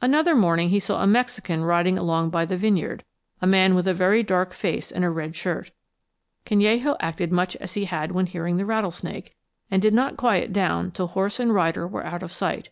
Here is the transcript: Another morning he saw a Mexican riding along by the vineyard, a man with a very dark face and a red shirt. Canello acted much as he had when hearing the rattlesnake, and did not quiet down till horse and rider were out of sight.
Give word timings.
Another 0.00 0.36
morning 0.36 0.68
he 0.70 0.78
saw 0.78 1.02
a 1.02 1.06
Mexican 1.08 1.64
riding 1.64 1.98
along 1.98 2.30
by 2.30 2.44
the 2.44 2.56
vineyard, 2.56 3.02
a 3.42 3.46
man 3.48 3.74
with 3.74 3.88
a 3.88 3.92
very 3.92 4.22
dark 4.22 4.52
face 4.52 4.92
and 4.92 5.04
a 5.04 5.10
red 5.10 5.34
shirt. 5.34 5.72
Canello 6.46 6.96
acted 7.00 7.32
much 7.32 7.56
as 7.56 7.74
he 7.74 7.86
had 7.86 8.12
when 8.12 8.26
hearing 8.26 8.56
the 8.56 8.66
rattlesnake, 8.66 9.34
and 9.72 9.82
did 9.82 9.92
not 9.92 10.16
quiet 10.16 10.52
down 10.52 10.92
till 10.92 11.08
horse 11.08 11.40
and 11.40 11.52
rider 11.52 11.88
were 11.88 12.06
out 12.06 12.22
of 12.22 12.30
sight. 12.30 12.70